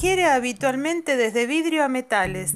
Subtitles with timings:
[0.00, 2.54] digiere habitualmente desde vidrio a metales.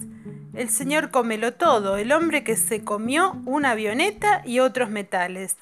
[0.54, 5.57] El señor comelo todo, el hombre que se comió una avioneta y otros metales.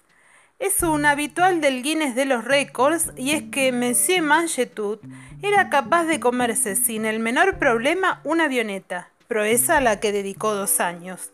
[0.58, 5.01] Es un habitual del Guinness de los récords y es que Monsieur Mangetut
[5.40, 10.53] era capaz de comerse sin el menor problema una avioneta, proeza a la que dedicó
[10.53, 11.31] dos años.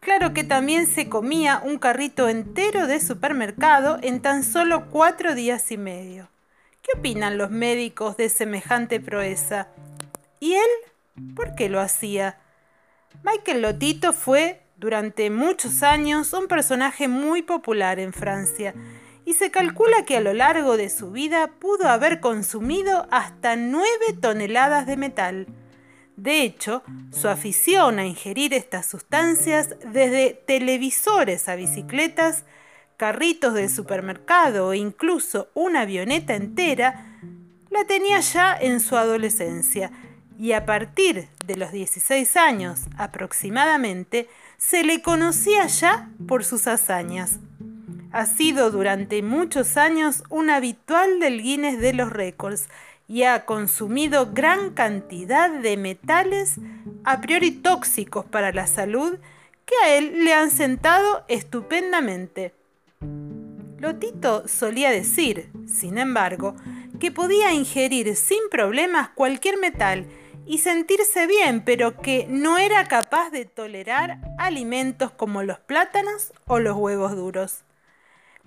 [0.00, 5.70] Claro que también se comía un carrito entero de supermercado en tan solo cuatro días
[5.70, 6.30] y medio.
[6.80, 9.68] ¿Qué opinan los médicos de semejante proeza?
[10.40, 11.34] ¿Y él?
[11.36, 12.38] ¿Por qué lo hacía?
[13.22, 18.74] Michael Lotito fue, durante muchos años, un personaje muy popular en Francia
[19.26, 24.14] y se calcula que a lo largo de su vida pudo haber consumido hasta nueve
[24.18, 25.46] toneladas de metal.
[26.16, 32.44] De hecho, su afición a ingerir estas sustancias, desde televisores a bicicletas,
[32.96, 37.18] carritos de supermercado e incluso una avioneta entera,
[37.70, 39.92] la tenía ya en su adolescencia
[40.40, 47.40] y a partir de los 16 años aproximadamente se le conocía ya por sus hazañas.
[48.10, 52.70] Ha sido durante muchos años un habitual del Guinness de los récords
[53.06, 56.54] y ha consumido gran cantidad de metales
[57.04, 59.18] a priori tóxicos para la salud
[59.66, 62.54] que a él le han sentado estupendamente.
[63.76, 66.56] Lotito solía decir, sin embargo,
[66.98, 70.06] que podía ingerir sin problemas cualquier metal
[70.50, 76.58] y sentirse bien, pero que no era capaz de tolerar alimentos como los plátanos o
[76.58, 77.62] los huevos duros.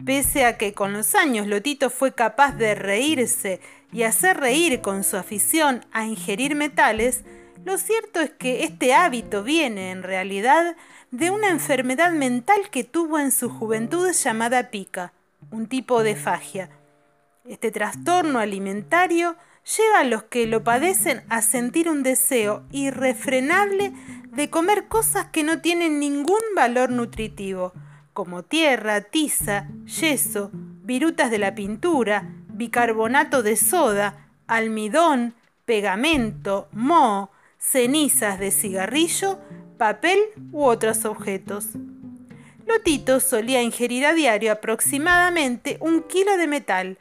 [0.05, 3.61] Pese a que con los años Lotito fue capaz de reírse
[3.93, 7.23] y hacer reír con su afición a ingerir metales,
[7.63, 10.75] lo cierto es que este hábito viene en realidad
[11.11, 15.13] de una enfermedad mental que tuvo en su juventud llamada pica,
[15.51, 16.69] un tipo de fagia.
[17.45, 19.35] Este trastorno alimentario
[19.77, 23.91] lleva a los que lo padecen a sentir un deseo irrefrenable
[24.31, 27.73] de comer cosas que no tienen ningún valor nutritivo,
[28.13, 38.39] como tierra, tiza, yeso, virutas de la pintura, bicarbonato de soda, almidón, pegamento, moho, cenizas
[38.39, 39.37] de cigarrillo,
[39.77, 40.17] papel
[40.53, 41.71] u otros objetos.
[42.65, 46.97] Lotito solía ingerir a diario aproximadamente un kilo de metal,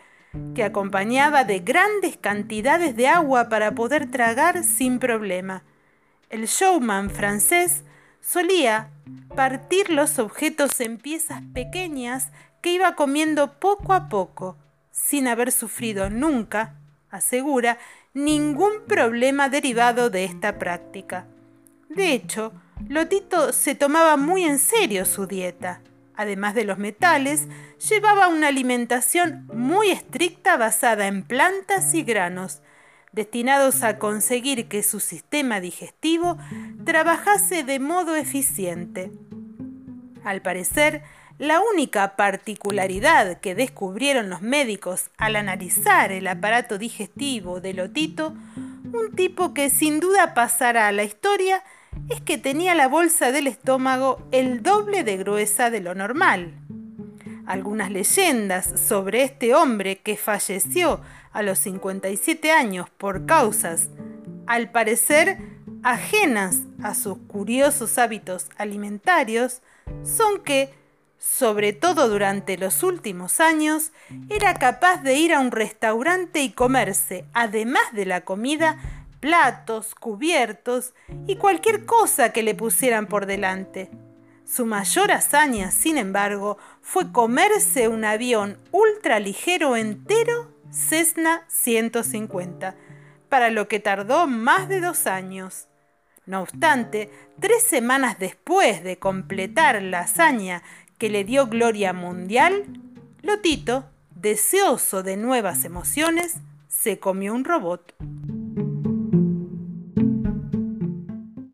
[0.54, 5.62] que acompañaba de grandes cantidades de agua para poder tragar sin problema.
[6.30, 7.82] El showman francés
[8.20, 8.90] solía
[9.34, 14.56] partir los objetos en piezas pequeñas que iba comiendo poco a poco,
[14.90, 16.76] sin haber sufrido nunca,
[17.10, 17.78] asegura,
[18.14, 21.26] ningún problema derivado de esta práctica.
[21.88, 22.52] De hecho,
[22.88, 25.80] Lotito se tomaba muy en serio su dieta.
[26.16, 27.48] Además de los metales,
[27.88, 32.60] llevaba una alimentación muy estricta basada en plantas y granos,
[33.12, 36.38] destinados a conseguir que su sistema digestivo
[36.84, 39.10] trabajase de modo eficiente.
[40.24, 41.02] Al parecer,
[41.38, 48.34] la única particularidad que descubrieron los médicos al analizar el aparato digestivo de Lotito,
[48.92, 51.64] un tipo que sin duda pasará a la historia,
[52.08, 56.54] es que tenía la bolsa del estómago el doble de gruesa de lo normal.
[57.46, 61.00] Algunas leyendas sobre este hombre que falleció
[61.32, 63.88] a los 57 años por causas,
[64.46, 65.38] al parecer,
[65.82, 69.62] ajenas a sus curiosos hábitos alimentarios,
[70.04, 70.72] son que,
[71.18, 73.92] sobre todo durante los últimos años,
[74.28, 78.78] era capaz de ir a un restaurante y comerse, además de la comida,
[79.22, 80.94] platos, cubiertos
[81.28, 83.88] y cualquier cosa que le pusieran por delante.
[84.44, 92.74] Su mayor hazaña, sin embargo, fue comerse un avión ultraligero entero Cessna 150,
[93.28, 95.68] para lo que tardó más de dos años.
[96.26, 100.64] No obstante, tres semanas después de completar la hazaña
[100.98, 102.64] que le dio gloria mundial,
[103.22, 103.84] Lotito,
[104.16, 107.94] deseoso de nuevas emociones, se comió un robot.